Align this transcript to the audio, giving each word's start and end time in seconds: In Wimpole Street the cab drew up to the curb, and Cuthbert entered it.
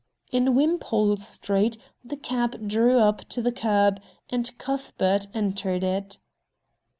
In 0.31 0.55
Wimpole 0.55 1.15
Street 1.17 1.77
the 2.03 2.15
cab 2.17 2.67
drew 2.67 2.97
up 2.97 3.19
to 3.29 3.39
the 3.39 3.51
curb, 3.51 4.01
and 4.31 4.57
Cuthbert 4.57 5.27
entered 5.35 5.83
it. 5.83 6.17